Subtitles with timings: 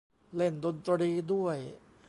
[0.35, 1.57] เล่นดนตรีด้วย